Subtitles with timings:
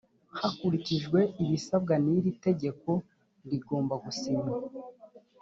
[0.39, 2.89] hakurikijwe ibisabwa iri tegeko
[3.49, 4.57] rigomba gusinywa